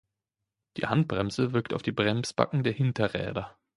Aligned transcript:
Die 0.77 0.87
Handbremse 0.87 1.53
wirkt 1.53 1.75
auf 1.75 1.83
die 1.83 1.91
Bremsbacken 1.91 2.63
der 2.63 2.73
Hinterräder. 2.73 3.55